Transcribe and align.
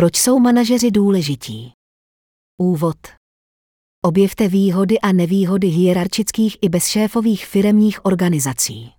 Proč 0.00 0.16
jsou 0.16 0.38
manažeři 0.38 0.90
důležití? 0.90 1.72
Úvod. 2.60 2.96
Objevte 4.04 4.48
výhody 4.48 5.00
a 5.00 5.12
nevýhody 5.12 5.68
hierarchických 5.68 6.56
i 6.62 6.68
bezšéfových 6.68 7.46
firemních 7.46 8.04
organizací. 8.04 8.92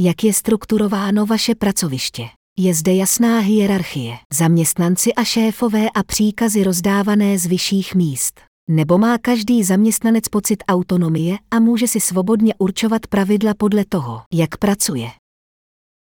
Jak 0.00 0.24
je 0.24 0.32
strukturováno 0.32 1.26
vaše 1.26 1.54
pracoviště? 1.54 2.28
Je 2.58 2.74
zde 2.74 2.94
jasná 2.94 3.38
hierarchie, 3.38 4.16
zaměstnanci 4.32 5.14
a 5.14 5.24
šéfové 5.24 5.90
a 5.90 6.02
příkazy 6.02 6.64
rozdávané 6.64 7.38
z 7.38 7.46
vyšších 7.46 7.94
míst. 7.94 8.40
Nebo 8.70 8.98
má 8.98 9.18
každý 9.18 9.64
zaměstnanec 9.64 10.28
pocit 10.28 10.64
autonomie 10.68 11.36
a 11.50 11.60
může 11.60 11.88
si 11.88 12.00
svobodně 12.00 12.54
určovat 12.58 13.06
pravidla 13.06 13.54
podle 13.54 13.84
toho, 13.84 14.22
jak 14.32 14.56
pracuje. 14.56 15.10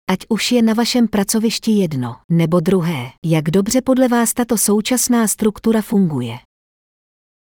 Ať 0.09 0.19
už 0.29 0.53
je 0.53 0.63
na 0.63 0.75
vašem 0.75 1.09
pracovišti 1.09 1.71
jedno 1.71 2.17
nebo 2.29 2.61
druhé, 2.61 3.13
jak 3.25 3.45
dobře 3.51 3.83
podle 3.83 4.09
vás 4.09 4.35
tato 4.35 4.59
současná 4.59 5.29
struktura 5.29 5.83
funguje. 5.83 6.39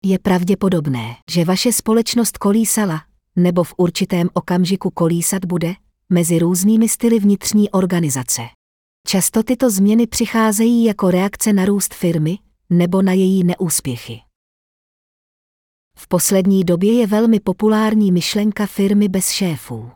Je 0.05 0.19
pravděpodobné, 0.19 1.17
že 1.31 1.45
vaše 1.45 1.73
společnost 1.73 2.39
kolísala, 2.39 3.03
nebo 3.37 3.65
v 3.65 3.75
určitém 3.77 4.29
okamžiku 4.33 4.91
kolísat 4.91 5.45
bude, 5.45 5.75
mezi 6.09 6.39
různými 6.39 6.89
styly 6.89 7.19
vnitřní 7.19 7.71
organizace. 7.71 8.43
Často 9.07 9.43
tyto 9.43 9.71
změny 9.71 10.07
přicházejí 10.07 10.85
jako 10.85 11.11
reakce 11.11 11.53
na 11.53 11.65
růst 11.65 11.95
firmy 11.95 12.39
nebo 12.71 13.03
na 13.03 13.13
její 13.13 13.45
neúspěchy. 13.45 14.21
V 15.99 16.09
poslední 16.09 16.65
době 16.65 16.93
je 16.93 17.07
velmi 17.07 17.41
populární 17.41 18.13
myšlenka 18.13 18.67
firmy 18.67 19.09
bez 19.09 19.31
šéfů. 19.31 19.91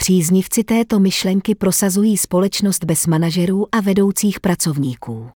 Příznivci 0.00 0.64
této 0.64 1.00
myšlenky 1.00 1.54
prosazují 1.54 2.16
společnost 2.16 2.84
bez 2.84 3.06
manažerů 3.06 3.74
a 3.74 3.80
vedoucích 3.80 4.40
pracovníků. 4.40 5.30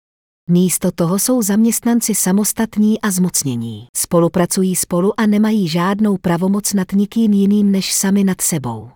Místo 0.50 0.92
toho 0.92 1.18
jsou 1.18 1.42
zaměstnanci 1.42 2.14
samostatní 2.14 3.00
a 3.00 3.10
zmocnění. 3.10 3.86
Spolupracují 3.96 4.76
spolu 4.76 5.20
a 5.20 5.26
nemají 5.26 5.68
žádnou 5.68 6.16
pravomoc 6.16 6.72
nad 6.72 6.92
nikým 6.92 7.32
jiným 7.32 7.72
než 7.72 7.94
sami 7.94 8.24
nad 8.24 8.40
sebou. 8.40 8.90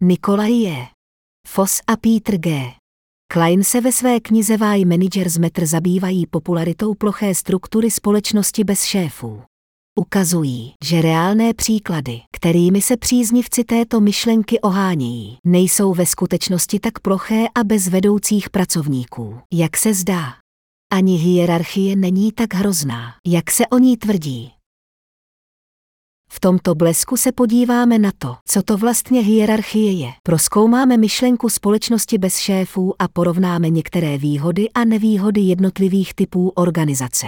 Nikolaj 0.00 0.52
je. 0.52 0.86
Foss 1.46 1.80
a 1.86 1.96
Peter 1.96 2.38
G. 2.38 2.72
Klein 3.32 3.64
se 3.64 3.80
ve 3.80 3.92
své 3.92 4.20
knize 4.20 4.56
Why 4.56 4.84
Managers 4.84 5.38
Matter 5.38 5.66
zabývají 5.66 6.26
popularitou 6.26 6.94
ploché 6.94 7.34
struktury 7.34 7.90
společnosti 7.90 8.64
bez 8.64 8.82
šéfů. 8.82 9.42
Ukazují, 9.98 10.74
že 10.84 11.02
reálné 11.02 11.54
příklady, 11.54 12.20
kterými 12.32 12.82
se 12.82 12.96
příznivci 12.96 13.64
této 13.64 14.00
myšlenky 14.00 14.60
ohánějí, 14.60 15.38
nejsou 15.44 15.94
ve 15.94 16.06
skutečnosti 16.06 16.80
tak 16.80 16.98
ploché 16.98 17.44
a 17.54 17.64
bez 17.64 17.88
vedoucích 17.88 18.50
pracovníků, 18.50 19.38
jak 19.52 19.76
se 19.76 19.94
zdá. 19.94 20.34
Ani 20.92 21.16
hierarchie 21.16 21.96
není 21.96 22.32
tak 22.32 22.54
hrozná, 22.54 23.14
jak 23.26 23.50
se 23.50 23.66
o 23.66 23.78
ní 23.78 23.96
tvrdí. 23.96 24.50
V 26.30 26.40
tomto 26.40 26.74
blesku 26.74 27.16
se 27.16 27.32
podíváme 27.32 27.98
na 27.98 28.10
to, 28.18 28.36
co 28.48 28.62
to 28.62 28.76
vlastně 28.76 29.20
hierarchie 29.20 29.92
je. 29.92 30.12
Proskoumáme 30.22 30.96
myšlenku 30.96 31.48
společnosti 31.48 32.18
bez 32.18 32.36
šéfů 32.36 32.94
a 32.98 33.08
porovnáme 33.08 33.70
některé 33.70 34.18
výhody 34.18 34.70
a 34.70 34.84
nevýhody 34.84 35.40
jednotlivých 35.40 36.14
typů 36.14 36.48
organizace. 36.48 37.26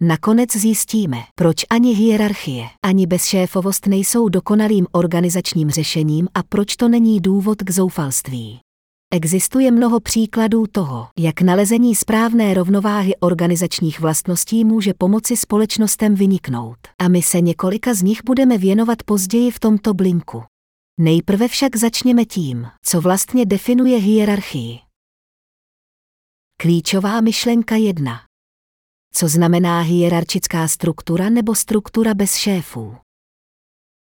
Nakonec 0.00 0.56
zjistíme, 0.56 1.16
proč 1.34 1.56
ani 1.70 1.94
hierarchie, 1.94 2.66
ani 2.84 3.06
bezšéfovost 3.06 3.86
nejsou 3.86 4.28
dokonalým 4.28 4.86
organizačním 4.92 5.70
řešením 5.70 6.28
a 6.34 6.42
proč 6.42 6.76
to 6.76 6.88
není 6.88 7.20
důvod 7.20 7.62
k 7.62 7.70
zoufalství. 7.70 8.60
Existuje 9.12 9.70
mnoho 9.70 10.00
příkladů 10.00 10.66
toho, 10.72 11.08
jak 11.18 11.40
nalezení 11.40 11.94
správné 11.94 12.54
rovnováhy 12.54 13.16
organizačních 13.16 14.00
vlastností 14.00 14.64
může 14.64 14.94
pomoci 14.94 15.36
společnostem 15.36 16.14
vyniknout. 16.14 16.78
A 16.98 17.08
my 17.08 17.22
se 17.22 17.40
několika 17.40 17.94
z 17.94 18.02
nich 18.02 18.20
budeme 18.24 18.58
věnovat 18.58 19.02
později 19.02 19.50
v 19.50 19.60
tomto 19.60 19.94
blinku. 19.94 20.42
Nejprve 21.00 21.48
však 21.48 21.76
začněme 21.76 22.24
tím, 22.24 22.66
co 22.82 23.00
vlastně 23.00 23.46
definuje 23.46 23.98
hierarchii. 23.98 24.78
Klíčová 26.60 27.20
myšlenka 27.20 27.76
1. 27.76 28.20
Co 29.18 29.28
znamená 29.28 29.80
hierarchická 29.80 30.68
struktura 30.68 31.30
nebo 31.30 31.54
struktura 31.54 32.14
bez 32.14 32.34
šéfů? 32.34 32.96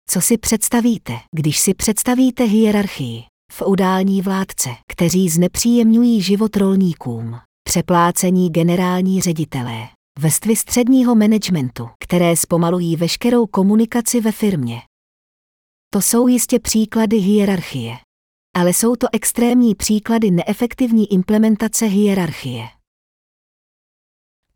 Co 0.09 0.22
si 0.22 0.38
představíte, 0.38 1.14
když 1.31 1.59
si 1.59 1.74
představíte 1.74 2.44
hierarchii? 2.44 3.24
feudální 3.52 4.22
vládce, 4.22 4.70
kteří 4.88 5.30
znepříjemňují 5.30 6.22
život 6.22 6.58
rolníkům, 6.58 7.40
přeplácení 7.68 8.50
generální 8.50 9.22
ředitelé, 9.22 9.88
vrstvy 10.20 10.56
středního 10.56 11.16
managementu, 11.16 11.90
které 12.00 12.38
zpomalují 12.38 12.96
veškerou 12.96 13.46
komunikaci 13.46 14.22
ve 14.22 14.31
firmě. 14.31 14.81
To 15.94 16.02
jsou 16.02 16.28
jistě 16.28 16.59
příklady 16.59 17.18
hierarchie. 17.18 17.98
Ale 18.56 18.74
jsou 18.74 18.96
to 18.96 19.08
extrémní 19.12 19.75
příklady 19.75 20.31
neefektivní 20.31 21.14
implementace 21.14 21.86
hierarchie. 21.86 22.75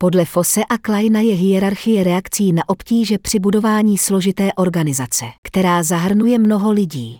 Podle 0.01 0.25
Fosse 0.25 0.65
a 0.65 0.77
Kleina 0.77 1.19
je 1.19 1.35
hierarchie 1.35 2.03
reakcí 2.03 2.53
na 2.53 2.69
obtíže 2.69 3.17
při 3.17 3.39
budování 3.39 3.97
složité 3.97 4.53
organizace, 4.53 5.25
která 5.43 5.83
zahrnuje 5.83 6.39
mnoho 6.39 6.71
lidí. 6.71 7.19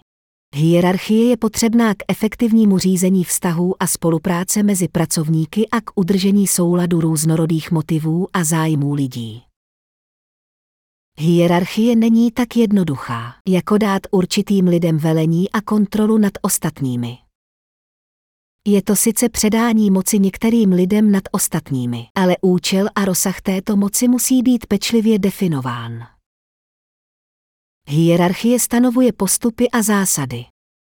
Hierarchie 0.55 1.29
je 1.29 1.37
potřebná 1.37 1.93
k 1.93 1.97
efektivnímu 2.07 2.77
řízení 2.77 3.23
vztahů 3.23 3.83
a 3.83 3.87
spolupráce 3.87 4.63
mezi 4.63 4.87
pracovníky 4.87 5.67
a 5.71 5.81
k 5.81 5.91
udržení 5.95 6.47
souladu 6.47 7.01
různorodých 7.01 7.71
motivů 7.71 8.27
a 8.33 8.43
zájmů 8.43 8.93
lidí. 8.93 9.41
Hierarchie 11.17 11.95
není 11.95 12.31
tak 12.31 12.57
jednoduchá, 12.57 13.33
jako 13.47 13.77
dát 13.77 14.01
určitým 14.11 14.67
lidem 14.67 14.97
velení 14.97 15.51
a 15.51 15.61
kontrolu 15.61 16.17
nad 16.17 16.33
ostatními. 16.41 17.17
Je 18.71 18.81
to 18.81 18.95
sice 18.95 19.29
předání 19.29 19.91
moci 19.91 20.19
některým 20.19 20.71
lidem 20.71 21.11
nad 21.11 21.23
ostatními, 21.31 22.05
ale 22.15 22.35
účel 22.41 22.87
a 22.95 23.05
rozsah 23.05 23.41
této 23.41 23.75
moci 23.75 24.07
musí 24.07 24.41
být 24.41 24.65
pečlivě 24.67 25.19
definován. 25.19 26.07
Hierarchie 27.87 28.59
stanovuje 28.59 29.13
postupy 29.13 29.69
a 29.69 29.81
zásady. 29.81 30.45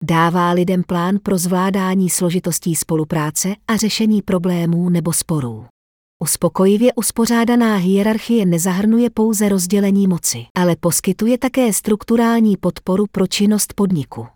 Dává 0.04 0.50
lidem 0.50 0.82
plán 0.82 1.18
pro 1.22 1.38
zvládání 1.38 2.10
složitostí 2.10 2.76
spolupráce 2.76 3.54
a 3.68 3.76
řešení 3.76 4.22
problémů 4.22 4.88
nebo 4.88 5.12
sporů. 5.12 5.66
Uspokojivě 6.22 6.92
uspořádaná 6.96 7.76
hierarchie 7.76 8.46
nezahrnuje 8.46 9.10
pouze 9.10 9.48
rozdělení 9.48 10.06
moci, 10.06 10.46
ale 10.56 10.76
poskytuje 10.76 11.38
také 11.38 11.72
strukturální 11.72 12.56
podporu 12.56 13.04
pro 13.12 13.26
činnost 13.26 13.74
podniku. 13.74 14.26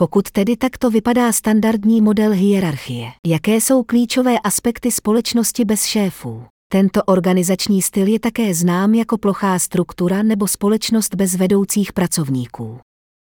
Pokud 0.00 0.30
tedy 0.30 0.56
takto 0.56 0.90
vypadá 0.90 1.32
standardní 1.32 2.00
model 2.00 2.32
hierarchie, 2.32 3.12
jaké 3.26 3.56
jsou 3.56 3.82
klíčové 3.82 4.38
aspekty 4.38 4.90
společnosti 4.90 5.64
bez 5.64 5.84
šéfů? 5.84 6.44
Tento 6.72 7.02
organizační 7.04 7.82
styl 7.82 8.06
je 8.06 8.20
také 8.20 8.54
znám 8.54 8.94
jako 8.94 9.18
plochá 9.18 9.58
struktura 9.58 10.22
nebo 10.22 10.48
společnost 10.48 11.14
bez 11.14 11.34
vedoucích 11.34 11.92
pracovníků. 11.92 12.78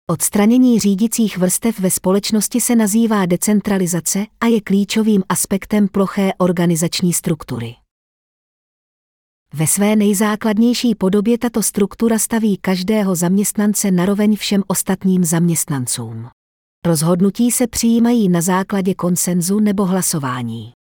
Odstranění 0.10 0.80
řídicích 0.80 1.38
vrstev 1.38 1.80
ve 1.80 1.92
společnosti 1.92 2.62
se 2.62 2.76
nazývá 2.76 3.26
decentralizace 3.26 4.26
a 4.42 4.46
je 4.46 4.62
klíčovým 4.62 5.24
aspektem 5.30 5.88
ploché 5.88 6.32
organizační 6.38 7.14
struktury. 7.14 7.76
Ve 9.54 9.68
své 9.68 9.96
nejzákladnější 9.96 10.96
podobě 10.96 11.38
tato 11.38 11.64
struktura 11.64 12.20
staví 12.20 12.58
každého 12.58 13.16
zaměstnance 13.16 13.92
naroveň 13.92 14.36
všem 14.36 14.64
ostatním 14.68 15.24
zaměstnancům. 15.24 16.30
Rozhodnutí 16.86 17.52
se 17.52 17.68
přijímají 17.68 18.30
na 18.30 18.42
základě 18.42 18.96
konsenzu 18.96 19.60
nebo 19.60 19.86
hlasování. 19.86 20.72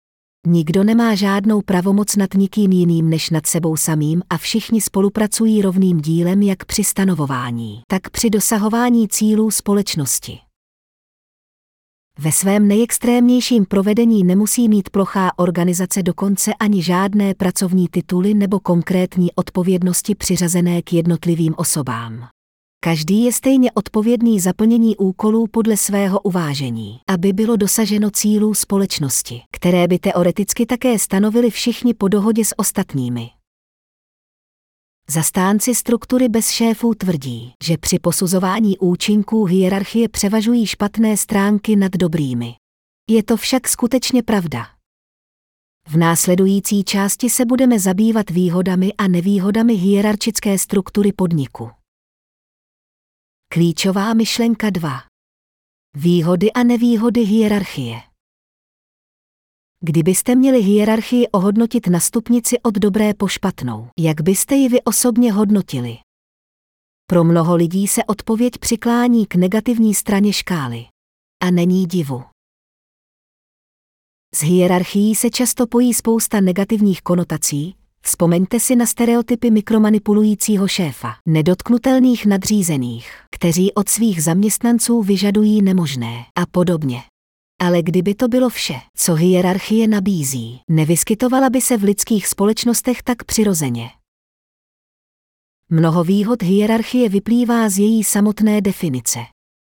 Nikdo 0.47 0.83
nemá 0.83 1.15
žádnou 1.15 1.61
pravomoc 1.61 2.15
nad 2.15 2.33
nikým 2.33 2.71
jiným 2.71 3.09
než 3.09 3.29
nad 3.29 3.45
sebou 3.45 3.77
samým 3.77 4.21
a 4.29 4.37
všichni 4.37 4.81
spolupracují 4.81 5.61
rovným 5.61 6.01
dílem 6.01 6.41
jak 6.41 6.65
při 6.65 6.83
stanovování, 6.83 7.81
tak 7.87 8.09
při 8.09 8.29
dosahování 8.29 9.07
cílů 9.07 9.51
společnosti. 9.51 10.39
Ve 12.19 12.31
svém 12.31 12.67
nejextrémnějším 12.67 13.65
provedení 13.65 14.23
nemusí 14.23 14.69
mít 14.69 14.89
plochá 14.89 15.39
organizace 15.39 16.03
dokonce 16.03 16.53
ani 16.53 16.83
žádné 16.83 17.33
pracovní 17.33 17.87
tituly 17.87 18.33
nebo 18.33 18.59
konkrétní 18.59 19.33
odpovědnosti 19.35 20.15
přiřazené 20.15 20.81
k 20.81 20.93
jednotlivým 20.93 21.53
osobám. 21.57 22.34
Každý 22.85 23.23
je 23.23 23.33
stejně 23.33 23.71
odpovědný 23.71 24.39
za 24.39 24.53
plnění 24.53 24.97
úkolů 24.97 25.47
podle 25.47 25.77
svého 25.77 26.19
uvážení, 26.19 26.99
aby 27.09 27.33
bylo 27.33 27.55
dosaženo 27.55 28.11
cílů 28.11 28.53
společnosti, 28.53 29.41
které 29.51 29.87
by 29.87 29.99
teoreticky 29.99 30.65
také 30.65 30.99
stanovili 30.99 31.49
všichni 31.49 31.93
po 31.93 32.07
dohodě 32.07 32.45
s 32.45 32.59
ostatními. 32.59 33.29
Zastánci 35.09 35.75
struktury 35.75 36.29
bez 36.29 36.49
šéfů 36.49 36.93
tvrdí, 36.93 37.53
že 37.63 37.77
při 37.77 37.99
posuzování 37.99 38.77
účinků 38.77 39.45
hierarchie 39.45 40.09
převažují 40.09 40.65
špatné 40.65 41.17
stránky 41.17 41.75
nad 41.75 41.91
dobrými. 41.91 42.53
Je 43.09 43.23
to 43.23 43.37
však 43.37 43.67
skutečně 43.67 44.23
pravda. 44.23 44.67
V 45.87 45.97
následující 45.97 46.83
části 46.83 47.29
se 47.29 47.45
budeme 47.45 47.79
zabývat 47.79 48.29
výhodami 48.29 48.93
a 48.93 49.07
nevýhodami 49.07 49.73
hierarchické 49.73 50.59
struktury 50.59 51.13
podniku. 51.13 51.69
Klíčová 53.55 54.13
myšlenka 54.13 54.69
2. 54.69 55.03
Výhody 55.97 56.51
a 56.51 56.63
nevýhody 56.63 57.21
hierarchie. 57.21 58.01
Kdybyste 59.79 60.35
měli 60.35 60.61
hierarchii 60.61 61.27
ohodnotit 61.27 61.87
na 61.87 61.99
stupnici 61.99 62.59
od 62.59 62.73
dobré 62.73 63.13
po 63.13 63.27
špatnou, 63.27 63.87
jak 63.99 64.21
byste 64.21 64.55
ji 64.55 64.69
vy 64.69 64.81
osobně 64.81 65.33
hodnotili? 65.33 65.97
Pro 67.07 67.23
mnoho 67.23 67.55
lidí 67.55 67.87
se 67.87 68.03
odpověď 68.03 68.53
přiklání 68.57 69.25
k 69.25 69.35
negativní 69.35 69.93
straně 69.93 70.33
škály. 70.33 70.85
A 71.43 71.51
není 71.51 71.85
divu. 71.85 72.23
S 74.33 74.41
hierarchií 74.41 75.15
se 75.15 75.29
často 75.29 75.67
pojí 75.67 75.93
spousta 75.93 76.41
negativních 76.41 77.01
konotací, 77.01 77.75
Vzpomeňte 78.07 78.59
si 78.59 78.75
na 78.75 78.85
stereotypy 78.85 79.51
mikromanipulujícího 79.51 80.67
šéfa, 80.67 81.13
nedotknutelných 81.25 82.25
nadřízených, 82.25 83.11
kteří 83.31 83.73
od 83.73 83.89
svých 83.89 84.23
zaměstnanců 84.23 85.01
vyžadují 85.01 85.61
nemožné 85.61 86.25
a 86.35 86.45
podobně. 86.45 87.01
Ale 87.61 87.81
kdyby 87.81 88.15
to 88.15 88.27
bylo 88.27 88.49
vše, 88.49 88.73
co 88.97 89.13
hierarchie 89.13 89.87
nabízí, 89.87 90.61
nevyskytovala 90.69 91.49
by 91.49 91.61
se 91.61 91.77
v 91.77 91.83
lidských 91.83 92.27
společnostech 92.27 93.03
tak 93.03 93.23
přirozeně. 93.23 93.89
Mnoho 95.69 96.03
výhod 96.03 96.43
hierarchie 96.43 97.09
vyplývá 97.09 97.69
z 97.69 97.79
její 97.79 98.03
samotné 98.03 98.61
definice. 98.61 99.19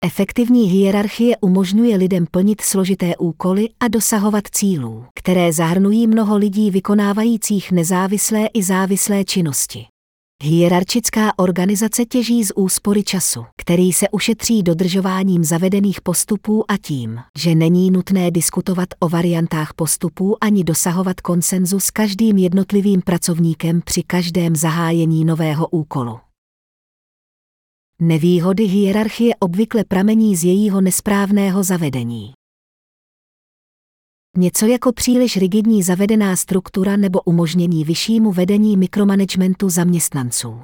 Efektivní 0.06 0.69
hierarchie 0.69 1.38
umožňuje 1.42 1.98
lidem 1.98 2.25
plnit 2.31 2.62
složité 2.62 3.18
úkoly 3.18 3.69
a 3.80 3.88
dosahovat 3.88 4.44
cílů, 4.52 5.06
které 5.16 5.54
zahrnují 5.54 6.07
mnoho 6.07 6.38
lidí 6.38 6.72
vykonávajících 6.72 7.72
nezávislé 7.72 8.48
i 8.54 8.63
závislé 8.63 9.24
činnosti. 9.24 9.86
Hierarchická 10.44 11.40
organizace 11.40 12.06
těží 12.06 12.44
z 12.44 12.52
úspory 12.56 13.04
času, 13.04 13.46
který 13.57 13.94
se 13.94 14.10
ušetří 14.10 14.63
dodržováním 14.63 15.44
zavedených 15.44 16.02
postupů 16.02 16.72
a 16.72 16.78
tím, 16.78 17.19
že 17.38 17.56
není 17.56 17.92
nutné 17.92 18.31
diskutovat 18.31 18.90
o 19.00 19.10
variantách 19.10 19.74
postupů 19.74 20.38
ani 20.42 20.63
dosahovat 20.63 21.22
konsenzu 21.22 21.80
s 21.80 21.92
každým 21.92 22.38
jednotlivým 22.38 23.02
pracovníkem 23.02 23.81
při 23.86 24.04
každém 24.04 24.56
zahájení 24.56 25.25
nového 25.25 25.68
úkolu. 25.68 26.19
Nevýhody 28.01 28.63
hierarchie 28.63 29.36
obvykle 29.36 29.83
pramení 29.83 30.36
z 30.36 30.44
jejího 30.44 30.81
nesprávného 30.81 31.63
zavedení. 31.63 32.33
Něco 34.38 34.65
jako 34.65 34.94
příliš 34.94 35.38
rigidní 35.38 35.83
zavedená 35.83 36.36
struktura 36.36 36.97
nebo 36.97 37.21
umožnění 37.21 37.83
vyššímu 37.83 38.31
vedení 38.31 38.77
mikromanagementu 38.77 39.69
zaměstnanců. 39.69 40.62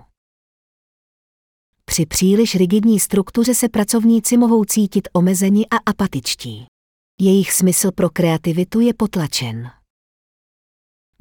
Při 1.85 2.05
příliš 2.05 2.55
rigidní 2.55 2.99
struktuře 2.99 3.55
se 3.55 3.69
pracovníci 3.69 4.37
mohou 4.37 4.65
cítit 4.65 5.07
omezeni 5.13 5.65
a 5.67 5.75
apatičtí. 5.85 6.65
Jejich 7.21 7.51
smysl 7.51 7.91
pro 7.91 8.09
kreativitu 8.09 8.79
je 8.79 8.93
potlačen. 8.93 9.71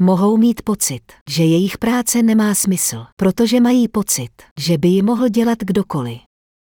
Mohou 0.03 0.37
mít 0.37 0.63
pocit, 0.63 1.13
že 1.31 1.45
jejich 1.45 1.79
práce 1.79 2.23
nemá 2.23 2.55
smysl, 2.55 3.07
protože 3.17 3.61
mají 3.61 3.89
pocit, 3.89 4.31
že 4.61 4.79
by 4.79 4.89
ji 4.89 5.03
mohl 5.03 5.29
dělat 5.29 5.59
kdokoliv. 5.59 6.19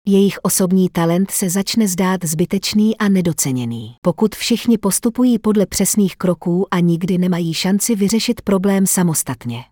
Jejich 0.07 0.39
osobní 0.43 0.89
talent 0.89 1.31
se 1.31 1.49
začne 1.49 1.87
zdát 1.87 2.25
zbytečný 2.25 2.97
a 2.97 3.09
nedoceněný, 3.09 3.95
pokud 4.01 4.35
všichni 4.35 4.77
postupují 4.77 5.39
podle 5.39 5.65
přesných 5.65 6.15
kroků 6.15 6.73
a 6.73 6.79
nikdy 6.79 7.17
nemají 7.17 7.53
šanci 7.53 7.95
vyřešit 7.95 8.41
problém 8.41 8.87
samostatně. 8.87 9.63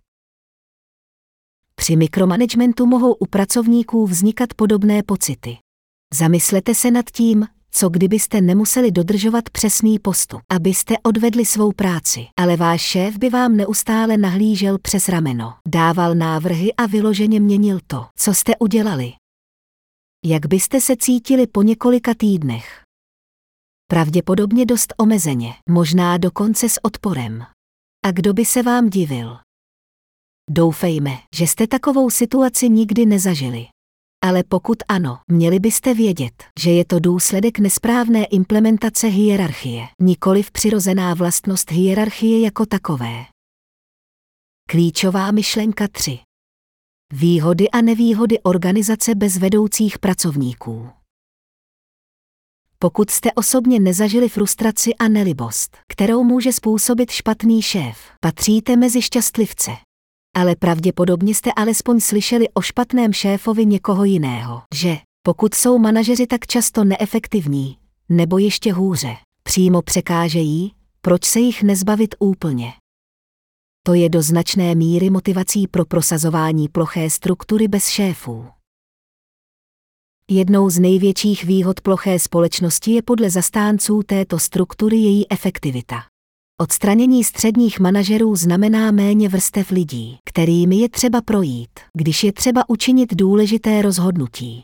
Při 1.76 1.96
mikromanagementu 1.96 2.86
mohou 2.86 3.14
u 3.14 3.26
pracovníků 3.26 4.08
vznikat 4.08 4.54
podobné 4.54 5.04
pocity. 5.04 5.58
Zamyslete 6.14 6.76
se 6.76 6.92
nad 6.92 7.06
tím, 7.12 7.48
co 7.78 7.90
kdybyste 7.90 8.42
nemuseli 8.42 8.92
dodržovat 8.92 9.50
přesný 9.50 10.00
postup, 10.00 10.42
abyste 10.50 10.96
odvedli 11.04 11.46
svou 11.46 11.72
práci, 11.72 12.28
ale 12.38 12.56
váš 12.56 12.82
šéf 12.82 13.18
by 13.18 13.30
vám 13.30 13.58
neustále 13.58 14.18
nahlížel 14.18 14.78
přes 14.80 15.10
rameno, 15.10 15.54
dával 15.68 16.16
návrhy 16.16 16.74
a 16.74 16.86
vyloženě 16.86 17.40
měnil 17.40 17.80
to, 17.88 18.06
co 18.16 18.34
jste 18.34 18.54
udělali. 18.60 19.14
Jak 20.26 20.46
byste 20.46 20.82
se 20.82 20.96
cítili 21.00 21.48
po 21.48 21.62
několika 21.62 22.14
týdnech? 22.14 22.82
Pravděpodobně 23.90 24.66
dost 24.66 24.94
omezeně, 24.98 25.54
možná 25.70 26.18
dokonce 26.18 26.70
s 26.70 26.86
odporem. 26.86 27.46
A 28.06 28.12
kdo 28.12 28.34
by 28.34 28.46
se 28.46 28.64
vám 28.64 28.90
divil? 28.90 29.38
Doufejme, 30.50 31.12
že 31.36 31.48
jste 31.48 31.68
takovou 31.68 32.10
situaci 32.10 32.70
nikdy 32.70 33.06
nezažili. 33.06 33.68
Ale 34.28 34.44
pokud 34.44 34.78
ano, 34.88 35.20
měli 35.28 35.60
byste 35.60 35.94
vědět, 35.94 36.44
že 36.60 36.72
je 36.72 36.86
to 36.86 37.00
důsledek 37.00 37.60
nesprávné 37.60 38.26
implementace 38.26 39.08
hierarchie, 39.08 39.88
nikoliv 40.02 40.52
přirozená 40.52 41.14
vlastnost 41.14 41.72
hierarchie 41.72 42.42
jako 42.42 42.66
takové. 42.66 43.26
Klíčová 44.70 45.32
myšlenka 45.32 45.88
3. 45.88 46.20
Výhody 47.14 47.70
a 47.70 47.82
nevýhody 47.82 48.40
organizace 48.40 49.16
bez 49.16 49.38
vedoucích 49.38 50.00
pracovníků. 50.00 50.90
Pokud 52.80 53.10
jste 53.10 53.34
osobně 53.34 53.80
nezažili 53.80 54.30
frustraci 54.30 54.96
a 54.96 55.08
nelibost, 55.08 55.78
kterou 55.88 56.24
může 56.24 56.54
způsobit 56.54 57.12
špatný 57.12 57.62
šéf, 57.62 57.98
patříte 58.22 58.76
mezi 58.76 59.02
šťastlivce, 59.02 59.72
ale 60.38 60.56
pravděpodobně 60.56 61.36
jste 61.36 61.52
alespoň 61.54 62.00
slyšeli 62.00 62.50
o 62.50 62.62
špatném 62.62 63.14
šéfovi 63.14 63.66
někoho 63.66 64.04
jiného, 64.04 64.62
že 64.76 64.98
pokud 65.24 65.54
jsou 65.54 65.78
manažeři 65.78 66.28
tak 66.28 66.48
často 66.48 66.84
neefektivní, 66.84 67.78
nebo 68.10 68.38
ještě 68.38 68.74
hůře, 68.74 69.16
přímo 69.44 69.82
překážejí, 69.82 70.74
proč 71.02 71.26
se 71.26 71.40
jich 71.40 71.64
nezbavit 71.64 72.16
úplně. 72.20 72.74
To 73.84 73.94
je 73.94 74.10
do 74.10 74.22
značné 74.22 74.76
míry 74.76 75.10
motivací 75.10 75.68
pro 75.68 75.86
prosazování 75.86 76.70
ploché 76.70 77.10
struktury 77.10 77.68
bez 77.68 77.88
šéfů. 77.88 78.46
Jednou 80.30 80.70
z 80.70 80.80
největších 80.80 81.44
výhod 81.44 81.82
ploché 81.82 82.20
společnosti 82.20 82.92
je 82.92 83.02
podle 83.02 83.30
zastánců 83.30 84.04
této 84.04 84.40
struktury 84.40 84.98
její 84.98 85.32
efektivita. 85.32 86.04
Odstranění 86.62 87.24
středních 87.24 87.80
manažerů 87.80 88.36
znamená 88.36 88.92
méně 88.92 89.30
vrstev 89.30 89.72
lidí, 89.72 90.18
kterými 90.26 90.76
je 90.76 90.90
třeba 90.90 91.22
projít, 91.22 91.70
když 91.94 92.24
je 92.24 92.34
třeba 92.34 92.70
učinit 92.70 93.16
důležité 93.16 93.82
rozhodnutí. 93.82 94.64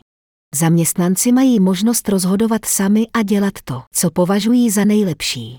Zaměstnanci 0.54 1.32
mají 1.32 1.60
možnost 1.60 2.08
rozhodovat 2.08 2.64
sami 2.64 3.06
a 3.12 3.22
dělat 3.22 3.52
to, 3.64 3.82
co 3.92 4.10
považují 4.10 4.70
za 4.70 4.84
nejlepší. 4.84 5.58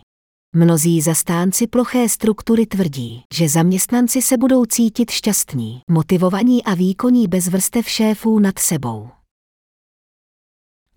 Mnozí 0.56 1.02
zastánci 1.02 1.68
ploché 1.68 2.10
struktury 2.10 2.66
tvrdí, 2.66 3.24
že 3.34 3.50
zaměstnanci 3.50 4.22
se 4.22 4.38
budou 4.38 4.66
cítit 4.66 5.12
šťastní, 5.12 5.82
motivovaní 5.92 6.64
a 6.64 6.74
výkonní 6.74 7.28
bez 7.28 7.48
vrstev 7.48 7.90
šéfů 7.90 8.40
nad 8.40 8.60
sebou. 8.60 9.10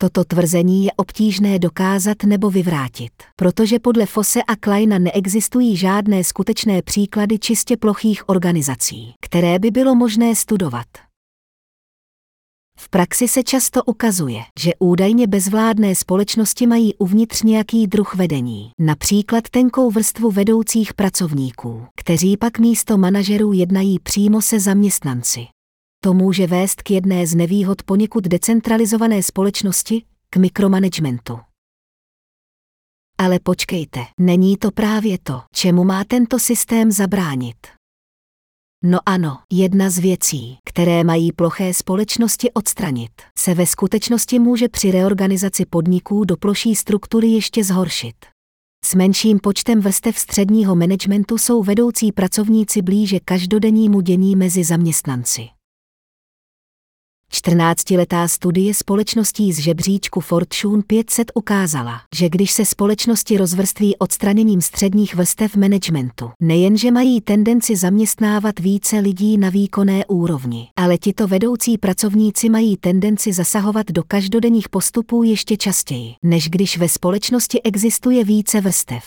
Toto 0.00 0.24
tvrzení 0.24 0.84
je 0.84 0.92
obtížné 0.96 1.58
dokázat 1.58 2.22
nebo 2.24 2.50
vyvrátit, 2.50 3.12
protože 3.36 3.78
podle 3.78 4.06
Fosse 4.06 4.42
a 4.42 4.56
Kleina 4.56 4.98
neexistují 4.98 5.76
žádné 5.76 6.24
skutečné 6.24 6.82
příklady 6.82 7.38
čistě 7.38 7.76
plochých 7.76 8.28
organizací, 8.28 9.14
které 9.20 9.58
by 9.58 9.70
bylo 9.70 9.94
možné 9.94 10.34
studovat. 10.34 10.86
V 12.80 12.88
praxi 12.88 13.28
se 13.28 13.42
často 13.42 13.84
ukazuje, 13.84 14.40
že 14.60 14.70
údajně 14.78 15.26
bezvládné 15.26 15.94
společnosti 15.94 16.66
mají 16.66 16.94
uvnitř 16.94 17.42
nějaký 17.42 17.86
druh 17.86 18.14
vedení, 18.14 18.70
například 18.80 19.48
tenkou 19.50 19.90
vrstvu 19.90 20.30
vedoucích 20.30 20.94
pracovníků, 20.94 21.86
kteří 21.96 22.36
pak 22.36 22.58
místo 22.58 22.98
manažerů 22.98 23.52
jednají 23.52 23.98
přímo 23.98 24.42
se 24.42 24.60
zaměstnanci. 24.60 25.46
To 26.00 26.14
může 26.14 26.46
vést 26.46 26.82
k 26.82 26.90
jedné 26.90 27.26
z 27.26 27.34
nevýhod 27.34 27.82
poněkud 27.82 28.24
decentralizované 28.24 29.22
společnosti, 29.22 30.04
k 30.30 30.36
mikromanagementu. 30.36 31.38
Ale 33.18 33.38
počkejte, 33.40 34.00
není 34.20 34.56
to 34.56 34.70
právě 34.70 35.18
to, 35.22 35.42
čemu 35.54 35.84
má 35.84 36.04
tento 36.04 36.38
systém 36.38 36.92
zabránit. 36.92 37.56
No 38.84 38.98
ano, 39.06 39.38
jedna 39.52 39.90
z 39.90 39.98
věcí, 39.98 40.58
které 40.64 41.04
mají 41.04 41.32
ploché 41.32 41.74
společnosti 41.74 42.52
odstranit, 42.52 43.10
se 43.38 43.54
ve 43.54 43.66
skutečnosti 43.66 44.38
může 44.38 44.68
při 44.68 44.90
reorganizaci 44.90 45.66
podniků 45.66 46.24
do 46.24 46.36
ploší 46.36 46.74
struktury 46.74 47.28
ještě 47.28 47.64
zhoršit. 47.64 48.14
S 48.84 48.94
menším 48.94 49.38
počtem 49.38 49.80
vrstev 49.80 50.18
středního 50.18 50.76
managementu 50.76 51.38
jsou 51.38 51.62
vedoucí 51.62 52.12
pracovníci 52.12 52.82
blíže 52.82 53.20
každodennímu 53.20 54.00
dění 54.00 54.36
mezi 54.36 54.64
zaměstnanci. 54.64 55.48
14-letá 57.32 58.28
studie 58.28 58.74
společností 58.74 59.52
z 59.52 59.58
žebříčku 59.58 60.20
Fortune 60.20 60.82
500 60.86 61.32
ukázala, 61.34 62.00
že 62.14 62.28
když 62.28 62.50
se 62.50 62.64
společnosti 62.64 63.36
rozvrství 63.36 63.96
odstraněním 63.96 64.60
středních 64.60 65.14
vrstev 65.14 65.56
managementu, 65.56 66.30
nejenže 66.42 66.90
mají 66.90 67.20
tendenci 67.20 67.76
zaměstnávat 67.76 68.60
více 68.60 68.98
lidí 68.98 69.38
na 69.38 69.50
výkonné 69.50 70.06
úrovni, 70.06 70.68
ale 70.76 70.98
tito 70.98 71.26
vedoucí 71.26 71.78
pracovníci 71.78 72.48
mají 72.48 72.76
tendenci 72.76 73.32
zasahovat 73.32 73.86
do 73.90 74.02
každodenních 74.08 74.68
postupů 74.68 75.22
ještě 75.22 75.56
častěji, 75.56 76.14
než 76.24 76.48
když 76.48 76.78
ve 76.78 76.88
společnosti 76.88 77.62
existuje 77.62 78.24
více 78.24 78.60
vrstev. 78.60 79.04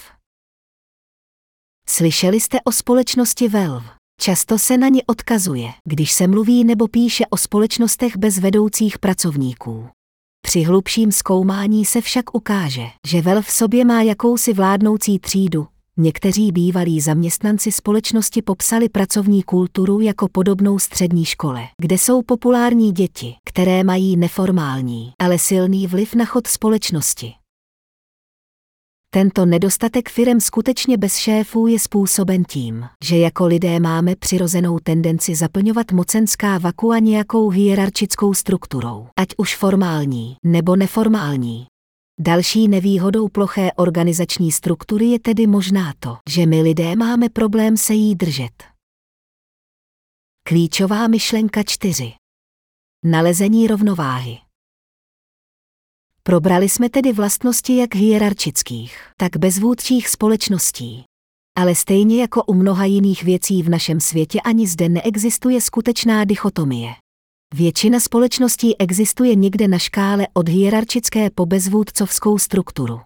Slyšeli 1.87 2.39
jste 2.39 2.57
o 2.61 2.71
společnosti 2.71 3.47
Valve? 3.49 4.00
Často 4.23 4.59
se 4.59 4.77
na 4.77 4.87
ně 4.87 5.01
odkazuje, 5.07 5.69
když 5.87 6.11
se 6.11 6.27
mluví 6.27 6.63
nebo 6.63 6.87
píše 6.87 7.25
o 7.29 7.37
společnostech 7.37 8.17
bez 8.17 8.39
vedoucích 8.39 8.99
pracovníků. 8.99 9.87
Při 10.45 10.61
hlubším 10.61 11.11
zkoumání 11.11 11.85
se 11.85 12.01
však 12.01 12.35
ukáže, 12.35 12.83
že 13.07 13.21
Vel 13.21 13.41
v 13.41 13.51
sobě 13.51 13.85
má 13.85 14.01
jakousi 14.01 14.53
vládnoucí 14.53 15.19
třídu. 15.19 15.67
Někteří 15.97 16.51
bývalí 16.51 17.01
zaměstnanci 17.01 17.71
společnosti 17.71 18.41
popsali 18.41 18.89
pracovní 18.89 19.43
kulturu 19.43 19.99
jako 19.99 20.27
podobnou 20.31 20.79
střední 20.79 21.25
škole, 21.25 21.67
kde 21.77 21.97
jsou 21.97 22.21
populární 22.21 22.91
děti, 22.91 23.35
které 23.45 23.83
mají 23.83 24.17
neformální, 24.17 25.11
ale 25.19 25.39
silný 25.39 25.87
vliv 25.87 26.15
na 26.15 26.25
chod 26.25 26.47
společnosti. 26.47 27.33
Tento 29.13 29.45
nedostatek 29.45 30.09
firem 30.09 30.41
skutečně 30.41 30.97
bez 30.97 31.15
šéfů 31.15 31.67
je 31.67 31.79
způsoben 31.79 32.43
tím, 32.49 32.85
že 33.03 33.17
jako 33.17 33.47
lidé 33.47 33.79
máme 33.79 34.15
přirozenou 34.15 34.79
tendenci 34.79 35.35
zaplňovat 35.35 35.91
mocenská 35.91 36.57
vakua 36.57 36.99
nějakou 36.99 37.49
hierarchickou 37.49 38.33
strukturou, 38.33 39.07
ať 39.19 39.27
už 39.37 39.55
formální 39.55 40.35
nebo 40.45 40.75
neformální. 40.75 41.67
Další 42.19 42.67
nevýhodou 42.67 43.27
ploché 43.27 43.71
organizační 43.75 44.51
struktury 44.51 45.05
je 45.05 45.19
tedy 45.19 45.47
možná 45.47 45.93
to, 45.99 46.17
že 46.29 46.45
my 46.45 46.61
lidé 46.61 46.95
máme 46.95 47.29
problém 47.29 47.77
se 47.77 47.93
jí 47.93 48.15
držet. 48.15 48.63
Klíčová 50.43 51.07
myšlenka 51.07 51.63
4. 51.63 52.13
Nalezení 53.05 53.67
rovnováhy. 53.67 54.50
Probrali 56.23 56.69
jsme 56.69 56.89
tedy 56.89 57.13
vlastnosti 57.13 57.77
jak 57.77 57.95
hierarchických, 57.95 58.97
tak 59.17 59.37
bezvůdčích 59.37 60.09
společností. 60.09 61.03
Ale 61.57 61.75
stejně 61.75 62.21
jako 62.21 62.43
u 62.43 62.53
mnoha 62.53 62.85
jiných 62.85 63.23
věcí 63.23 63.63
v 63.63 63.69
našem 63.69 63.99
světě 63.99 64.41
ani 64.41 64.67
zde 64.67 64.89
neexistuje 64.89 65.61
skutečná 65.61 66.25
dichotomie. 66.25 66.93
Většina 67.53 67.99
společností 67.99 68.77
existuje 68.79 69.35
někde 69.35 69.67
na 69.67 69.77
škále 69.77 70.27
od 70.33 70.49
hierarchické 70.49 71.29
po 71.29 71.45
bezvůdcovskou 71.45 72.37
strukturu. 72.37 72.99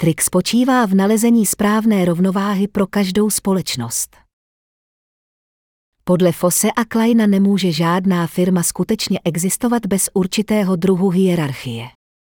Trik 0.00 0.22
spočívá 0.22 0.86
v 0.86 0.94
nalezení 0.94 1.46
správné 1.46 2.04
rovnováhy 2.04 2.68
pro 2.68 2.86
každou 2.86 3.30
společnost. 3.30 4.16
Podle 6.04 6.32
Fosse 6.32 6.72
a 6.72 6.84
Kleina 6.84 7.26
nemůže 7.26 7.72
žádná 7.72 8.26
firma 8.26 8.62
skutečně 8.62 9.20
existovat 9.24 9.86
bez 9.86 10.10
určitého 10.14 10.76
druhu 10.76 11.08
hierarchie. 11.08 11.88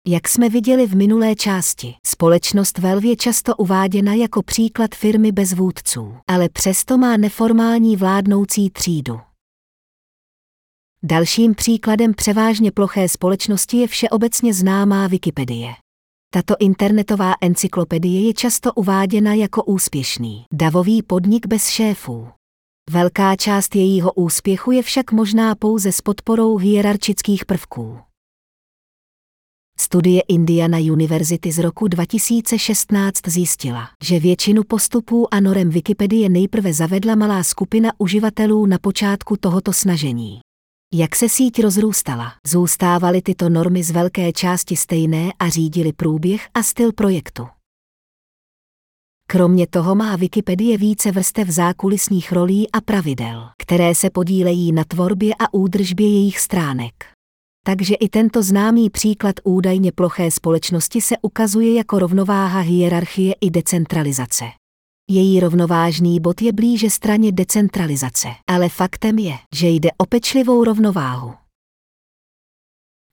Jak 0.09 0.29
jsme 0.29 0.49
viděli 0.49 0.87
v 0.87 0.97
minulé 0.97 1.35
části, 1.35 1.95
společnost 2.07 2.79
Valve 2.79 3.07
je 3.07 3.17
často 3.17 3.57
uváděna 3.57 4.15
jako 4.15 4.43
příklad 4.43 4.95
firmy 4.95 5.33
bez 5.33 5.53
vůdců, 5.53 6.15
ale 6.27 6.49
přesto 6.49 6.99
má 6.99 7.17
neformální 7.17 7.97
vládnoucí 7.97 8.71
třídu. 8.71 9.21
Dalším 11.03 11.55
příkladem 11.55 12.15
převážně 12.15 12.73
ploché 12.73 13.09
společnosti 13.09 13.77
je 13.77 13.89
všeobecně 13.89 14.55
známá 14.55 15.09
Wikipedie. 15.09 15.75
Tato 16.31 16.55
internetová 16.59 17.35
encyklopedie 17.41 18.27
je 18.27 18.35
často 18.35 18.73
uváděna 18.73 19.35
jako 19.35 19.65
úspěšný, 19.65 20.45
davový 20.53 21.03
podnik 21.03 21.47
bez 21.47 21.69
šéfů. 21.69 22.29
Velká 22.91 23.37
část 23.37 23.77
jejího 23.77 24.13
úspěchu 24.13 24.73
je 24.73 24.83
však 24.83 25.13
možná 25.13 25.55
pouze 25.55 25.93
s 25.93 26.01
podporou 26.01 26.57
hierarchických 26.57 27.45
prvků. 27.45 27.99
Studie 29.95 30.23
Indiana 30.29 30.79
University 30.79 31.53
z 31.53 31.59
roku 31.59 31.89
2016 31.89 33.15
zjistila, 33.27 33.89
že 34.05 34.19
většinu 34.21 34.63
postupů 34.65 35.35
a 35.35 35.41
norem 35.41 35.71
Wikipedie 35.71 36.29
nejprve 36.29 36.73
zavedla 36.73 37.15
malá 37.15 37.43
skupina 37.43 37.93
uživatelů 37.99 38.67
na 38.67 38.79
počátku 38.79 39.37
tohoto 39.37 39.73
snažení. 39.73 40.41
Jak 40.95 41.17
se 41.17 41.29
síť 41.29 41.63
rozrůstala, 41.63 42.33
zůstávaly 42.47 43.23
tyto 43.23 43.49
normy 43.49 43.83
z 43.83 43.91
velké 43.91 44.33
části 44.33 44.77
stejné 44.77 45.33
a 45.39 45.49
řídili 45.49 45.93
průběh 45.93 46.49
a 46.55 46.63
styl 46.63 46.93
projektu. 46.93 47.47
Kromě 49.27 49.67
toho 49.67 49.95
má 49.95 50.17
Wikipedie 50.17 50.79
více 50.79 51.11
vrstev 51.11 51.49
zákulisních 51.49 52.33
rolí 52.33 52.71
a 52.71 52.81
pravidel, 52.81 53.49
které 53.59 53.95
se 53.95 54.11
podílejí 54.11 54.73
na 54.73 54.85
tvorbě 54.85 55.35
a 55.35 55.55
údržbě 55.55 56.09
jejich 56.09 56.39
stránek. 56.39 57.15
Takže 57.67 57.95
i 57.95 58.09
tento 58.09 58.43
známý 58.43 58.91
příklad 58.91 59.35
údajně 59.45 59.93
ploché 59.93 60.31
společnosti 60.31 61.01
se 61.01 61.15
ukazuje 61.23 61.75
jako 61.75 61.99
rovnováha 61.99 62.61
hierarchie 62.61 63.35
i 63.41 63.51
decentralizace. 63.51 64.45
Její 65.11 65.41
rovnovážný 65.41 66.21
bod 66.21 66.43
je 66.43 66.53
blíže 66.53 66.91
straně 66.91 67.33
decentralizace, 67.33 68.29
ale 68.47 68.69
faktem 68.69 69.19
je, 69.19 69.35
že 69.55 69.69
jde 69.69 69.91
o 69.97 70.07
pečlivou 70.07 70.65
rovnováhu. 70.65 71.35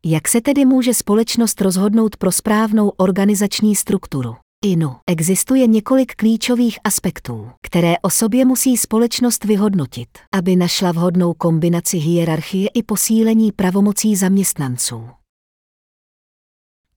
Jak 0.06 0.28
se 0.28 0.42
tedy 0.42 0.66
může 0.66 0.94
společnost 0.94 1.62
rozhodnout 1.62 2.18
pro 2.18 2.32
správnou 2.32 2.90
organizační 2.90 3.76
strukturu? 3.76 4.36
INU 4.66 4.96
existuje 5.08 5.68
několik 5.68 6.16
klíčových 6.16 6.80
aspektů, 6.84 7.52
které 7.62 7.94
o 8.02 8.10
sobě 8.10 8.46
musí 8.46 8.78
společnost 8.78 9.46
vyhodnotit, 9.46 10.10
aby 10.32 10.56
našla 10.56 10.92
vhodnou 10.92 11.34
kombinaci 11.34 11.98
hierarchie 11.98 12.70
i 12.74 12.84
posílení 12.84 13.52
pravomocí 13.52 14.16
zaměstnanců. 14.16 15.10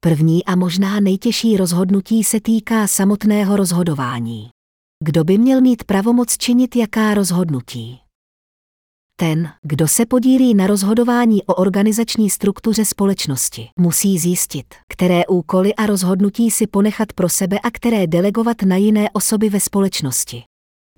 První 0.01 0.45
a 0.45 0.57
možná 0.57 1.01
nejtěžší 1.01 1.57
rozhodnutí 1.57 2.25
se 2.25 2.41
týká 2.41 2.87
samotného 2.87 3.57
rozhodování. 3.57 4.49
Kdo 5.05 5.25
by 5.25 5.39
měl 5.39 5.61
mít 5.61 5.85
pravomoc 5.85 6.37
činit 6.39 6.77
jaká 6.77 7.15
rozhodnutí? 7.15 8.04
Ten, 9.17 9.49
kdo 9.63 9.89
se 9.89 10.07
podílí 10.07 10.55
na 10.55 10.67
rozhodování 10.67 11.43
o 11.43 11.55
organizační 11.55 12.31
struktuře 12.31 12.85
společnosti, 12.85 13.69
musí 13.79 14.19
zjistit, 14.19 14.75
které 14.89 15.27
úkoly 15.27 15.75
a 15.75 15.87
rozhodnutí 15.87 16.51
si 16.51 16.67
ponechat 16.67 17.13
pro 17.13 17.29
sebe 17.29 17.59
a 17.59 17.71
které 17.71 18.07
delegovat 18.07 18.63
na 18.63 18.77
jiné 18.77 19.11
osoby 19.13 19.49
ve 19.49 19.61
společnosti. 19.61 20.43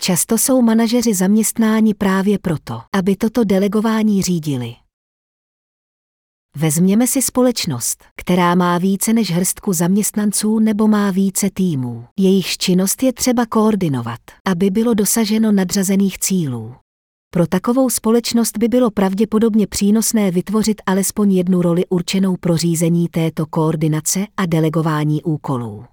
Často 0.01 0.37
jsou 0.37 0.61
manažeři 0.61 1.13
zaměstnáni 1.13 1.93
právě 1.93 2.39
proto, 2.39 2.81
aby 2.95 3.15
toto 3.15 3.43
delegování 3.43 4.21
řídili. 4.21 4.75
Vezměme 6.55 7.07
si 7.07 7.21
společnost, 7.21 8.03
která 8.15 8.55
má 8.55 8.77
více 8.77 9.13
než 9.13 9.31
hrstku 9.31 9.73
zaměstnanců 9.73 10.59
nebo 10.59 10.87
má 10.87 11.11
více 11.11 11.49
týmů. 11.53 12.05
Jejich 12.19 12.57
činnost 12.57 13.03
je 13.03 13.13
třeba 13.13 13.45
koordinovat, 13.45 14.19
aby 14.45 14.69
bylo 14.69 14.93
dosaženo 14.93 15.51
nadřazených 15.51 16.19
cílů. 16.19 16.75
Pro 17.37 17.47
takovou 17.47 17.89
společnost 17.89 18.57
by 18.57 18.67
bylo 18.67 18.91
pravděpodobně 18.91 19.67
přínosné 19.67 20.31
vytvořit 20.31 20.81
alespoň 20.85 21.31
jednu 21.33 21.61
roli 21.61 21.85
určenou 21.89 22.37
pro 22.37 22.57
řízení 22.57 23.07
této 23.07 23.45
koordinace 23.45 24.25
a 24.37 24.45
delegování 24.45 25.23
úkolů. 25.23 25.85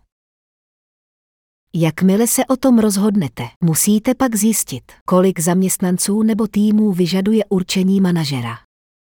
Jakmile 1.74 2.26
se 2.26 2.46
o 2.46 2.56
tom 2.56 2.78
rozhodnete, 2.78 3.42
musíte 3.64 4.14
pak 4.14 4.34
zjistit, 4.34 4.82
kolik 5.06 5.40
zaměstnanců 5.40 6.22
nebo 6.22 6.46
týmů 6.46 6.92
vyžaduje 6.92 7.44
určení 7.48 8.00
manažera. 8.00 8.58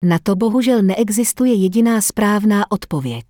Na 0.06 0.20
to 0.24 0.36
bohužel 0.36 0.82
neexistuje 0.82 1.54
jediná 1.54 2.02
správná 2.02 2.72
odpověď. 2.72 3.26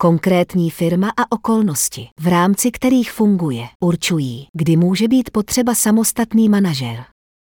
Konkrétní 0.00 0.70
firma 0.70 1.08
a 1.16 1.32
okolnosti, 1.32 2.08
v 2.20 2.26
rámci 2.26 2.70
kterých 2.70 3.12
funguje, 3.12 3.66
určují, 3.80 4.46
kdy 4.52 4.76
může 4.76 5.08
být 5.08 5.30
potřeba 5.30 5.74
samostatný 5.74 6.48
manažer. 6.48 7.15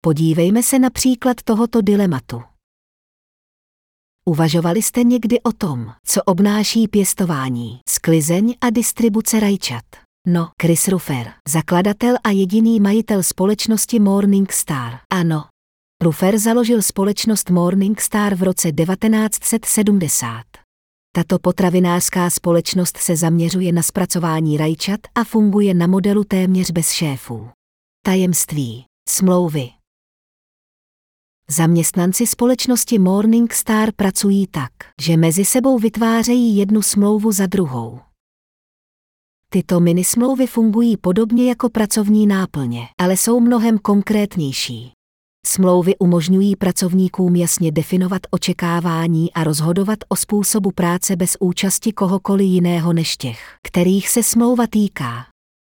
Podívejme 0.07 0.63
se 0.63 0.79
na 0.79 0.89
příklad 0.89 1.37
tohoto 1.43 1.81
dilematu. 1.81 2.41
Uvažovali 4.25 4.81
jste 4.81 5.03
někdy 5.03 5.41
o 5.41 5.51
tom, 5.51 5.91
co 6.05 6.23
obnáší 6.23 6.87
pěstování, 6.87 7.79
sklizeň 7.89 8.55
a 8.61 8.69
distribuce 8.69 9.39
rajčat? 9.39 9.83
No, 10.27 10.49
Chris 10.61 10.87
Ruffer, 10.87 11.31
zakladatel 11.49 12.15
a 12.23 12.29
jediný 12.29 12.79
majitel 12.79 13.23
společnosti 13.23 13.99
Morning 13.99 14.51
Star. 14.51 14.99
Ano. 15.09 15.45
Ruffer 16.03 16.37
založil 16.37 16.81
společnost 16.81 17.49
Morning 17.49 18.01
Star 18.01 18.35
v 18.35 18.43
roce 18.43 18.71
1970. 18.71 20.43
Tato 21.15 21.39
potravinářská 21.39 22.29
společnost 22.29 22.97
se 22.97 23.15
zaměřuje 23.15 23.71
na 23.71 23.83
zpracování 23.83 24.57
rajčat 24.57 24.99
a 25.15 25.23
funguje 25.23 25.73
na 25.73 25.87
modelu 25.87 26.23
téměř 26.23 26.71
bez 26.71 26.91
šéfů. 26.91 27.49
Tajemství, 28.05 28.85
smlouvy, 29.09 29.76
Zaměstnanci 31.51 32.27
společnosti 32.27 32.99
Morning 32.99 33.53
Star 33.53 33.91
pracují 33.95 34.47
tak, 34.47 34.71
že 35.01 35.17
mezi 35.17 35.45
sebou 35.45 35.79
vytvářejí 35.79 36.57
jednu 36.57 36.81
smlouvu 36.81 37.31
za 37.31 37.45
druhou. 37.45 37.99
Tyto 39.51 39.79
minismlouvy 39.79 40.47
fungují 40.47 40.97
podobně 40.97 41.49
jako 41.49 41.69
pracovní 41.69 42.27
náplně, 42.27 42.81
ale 42.97 43.17
jsou 43.17 43.39
mnohem 43.39 43.77
konkrétnější. 43.77 44.91
Smlouvy 45.45 45.97
umožňují 45.97 46.55
pracovníkům 46.55 47.35
jasně 47.35 47.71
definovat 47.71 48.21
očekávání 48.31 49.33
a 49.33 49.43
rozhodovat 49.43 49.99
o 50.07 50.15
způsobu 50.15 50.71
práce 50.71 51.15
bez 51.15 51.37
účasti 51.39 51.91
kohokoliv 51.91 52.47
jiného 52.47 52.93
než 52.93 53.17
těch, 53.17 53.55
kterých 53.63 54.09
se 54.09 54.23
smlouva 54.23 54.67
týká. 54.67 55.25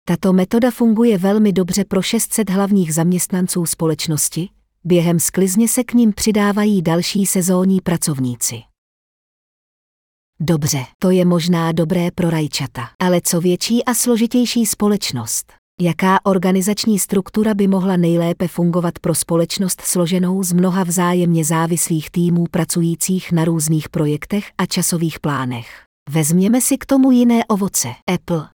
Tato 0.09 0.33
metoda 0.33 0.71
funguje 0.71 1.19
velmi 1.19 1.53
dobře 1.53 1.85
pro 1.85 2.03
600 2.03 2.51
hlavních 2.51 2.95
zaměstnanců 2.95 3.67
společnosti, 3.67 4.49
během 4.85 5.21
sklizně 5.21 5.69
se 5.69 5.85
k 5.85 5.95
ním 5.95 6.13
přidávají 6.13 6.83
další 6.83 7.27
sezónní 7.27 7.81
pracovníci. 7.81 8.63
Dobře, 10.41 10.85
to 10.99 11.11
je 11.11 11.25
možná 11.25 11.73
dobré 11.73 12.11
pro 12.11 12.31
rajčata, 12.31 12.89
ale 12.99 13.21
co 13.25 13.41
větší 13.41 13.85
a 13.85 13.95
složitější 13.95 14.67
společnost? 14.67 15.53
Jaká 15.81 16.27
organizační 16.27 16.99
struktura 16.99 17.55
by 17.55 17.67
mohla 17.67 17.97
nejlépe 17.97 18.49
fungovat 18.49 18.99
pro 18.99 19.15
společnost 19.15 19.81
složenou 19.81 20.43
z 20.43 20.53
mnoha 20.53 20.85
vzájemně 20.85 21.45
závislých 21.45 22.11
týmů 22.11 22.45
pracujících 22.51 23.33
na 23.33 23.45
různých 23.45 23.89
projektech 23.89 24.51
a 24.59 24.67
časových 24.67 25.21
plánech? 25.21 25.85
Vezměme 26.11 26.61
si 26.61 26.79
k 26.79 26.87
tomu 26.87 27.11
jiné 27.11 27.45
ovoce, 27.45 27.89
Apple. 28.15 28.49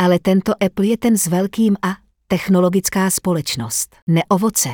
Ale 0.00 0.18
tento 0.18 0.52
Apple 0.64 0.86
je 0.86 0.96
ten 0.96 1.18
s 1.18 1.26
velkým 1.26 1.76
A, 1.82 1.96
technologická 2.26 3.10
společnost, 3.10 3.96
ne 4.06 4.22
ovoce. 4.28 4.68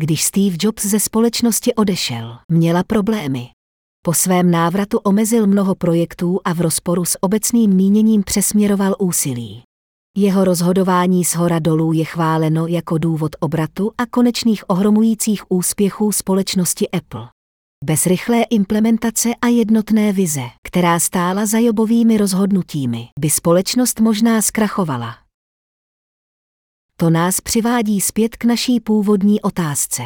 Když 0.00 0.24
Steve 0.24 0.56
Jobs 0.60 0.86
ze 0.86 1.00
společnosti 1.00 1.74
odešel, 1.74 2.38
měla 2.48 2.82
problémy. 2.82 3.48
Po 4.04 4.14
svém 4.14 4.50
návratu 4.50 4.98
omezil 4.98 5.46
mnoho 5.46 5.74
projektů 5.74 6.40
a 6.44 6.52
v 6.52 6.60
rozporu 6.60 7.04
s 7.04 7.22
obecným 7.22 7.74
míněním 7.74 8.22
přesměroval 8.22 8.96
úsilí. 8.98 9.62
Jeho 10.16 10.44
rozhodování 10.44 11.24
z 11.24 11.34
hora 11.34 11.58
dolů 11.58 11.92
je 11.92 12.04
chváleno 12.04 12.66
jako 12.66 12.98
důvod 12.98 13.36
obratu 13.40 13.90
a 13.98 14.06
konečných 14.06 14.70
ohromujících 14.70 15.42
úspěchů 15.48 16.12
společnosti 16.12 16.90
Apple. 16.90 17.28
Bez 17.84 18.06
rychlé 18.06 18.42
implementace 18.42 19.28
a 19.42 19.46
jednotné 19.46 20.12
vize, 20.12 20.44
která 20.66 21.00
stála 21.00 21.46
za 21.46 21.58
jobovými 21.58 22.16
rozhodnutími, 22.16 23.08
by 23.20 23.30
společnost 23.30 24.00
možná 24.00 24.42
zkrachovala. 24.42 25.27
To 27.00 27.10
nás 27.10 27.40
přivádí 27.40 28.00
zpět 28.00 28.36
k 28.36 28.44
naší 28.44 28.80
původní 28.80 29.40
otázce. 29.40 30.02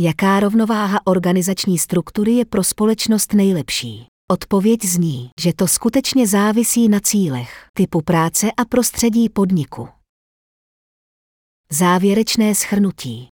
Jaká 0.00 0.40
rovnováha 0.40 1.06
organizační 1.06 1.78
struktury 1.78 2.32
je 2.32 2.44
pro 2.44 2.64
společnost 2.64 3.32
nejlepší? 3.32 4.06
Odpověď 4.30 4.84
zní, 4.84 5.30
že 5.40 5.52
to 5.52 5.68
skutečně 5.68 6.26
závisí 6.26 6.88
na 6.88 7.00
cílech, 7.00 7.66
typu 7.76 8.02
práce 8.02 8.52
a 8.52 8.64
prostředí 8.64 9.28
podniku. 9.28 9.88
Závěrečné 11.70 12.54
schrnutí. 12.54 13.28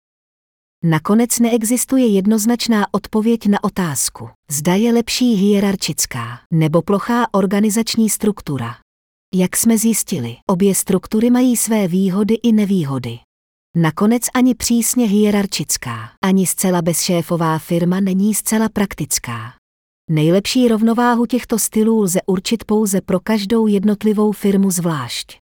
Nakonec 0.85 1.39
neexistuje 1.39 2.07
jednoznačná 2.07 2.95
odpověď 2.95 3.47
na 3.47 3.65
otázku, 3.65 4.31
zda 4.51 4.75
je 4.75 4.93
lepší 4.93 5.35
hierarchická 5.35 6.41
nebo 6.53 6.83
plochá 6.83 7.35
organizační 7.35 8.11
struktura. 8.11 8.86
Jak 9.35 9.57
jsme 9.57 9.79
zjistili, 9.79 10.37
obě 10.51 10.75
struktury 10.75 11.31
mají 11.31 11.57
své 11.57 11.89
výhody 11.89 12.35
i 12.35 12.53
nevýhody. 12.53 13.19
Nakonec 13.77 14.23
ani 14.35 14.55
přísně 14.55 15.07
hierarchická, 15.07 16.11
ani 16.25 16.47
zcela 16.47 16.83
bezšéfová 16.83 17.59
firma 17.59 18.01
není 18.01 18.35
zcela 18.35 18.69
praktická. 18.69 19.53
Nejlepší 20.11 20.69
rovnováhu 20.69 21.27
těchto 21.27 21.59
stylů 21.59 22.03
lze 22.03 22.21
určit 22.27 22.65
pouze 22.65 23.01
pro 23.01 23.21
každou 23.21 23.67
jednotlivou 23.67 24.33
firmu 24.33 24.71
zvlášť. 24.71 25.39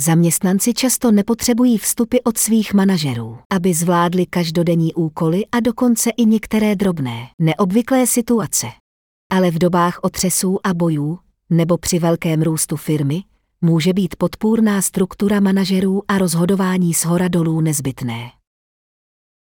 Zaměstnanci 0.00 0.74
často 0.74 1.10
nepotřebují 1.10 1.78
vstupy 1.78 2.16
od 2.24 2.38
svých 2.38 2.74
manažerů, 2.74 3.38
aby 3.52 3.74
zvládli 3.74 4.26
každodenní 4.26 4.94
úkoly 4.94 5.46
a 5.52 5.60
dokonce 5.60 6.10
i 6.10 6.26
některé 6.26 6.76
drobné, 6.76 7.28
neobvyklé 7.38 8.06
situace. 8.06 8.66
Ale 9.32 9.50
v 9.50 9.58
dobách 9.58 9.98
otřesů 10.02 10.58
a 10.66 10.74
bojů, 10.74 11.18
nebo 11.50 11.78
při 11.78 11.98
velkém 11.98 12.42
růstu 12.42 12.76
firmy, 12.76 13.22
může 13.60 13.92
být 13.92 14.16
podpůrná 14.16 14.82
struktura 14.82 15.40
manažerů 15.40 16.02
a 16.08 16.18
rozhodování 16.18 16.94
z 16.94 17.04
hora 17.04 17.28
dolů 17.28 17.60
nezbytné. 17.60 18.30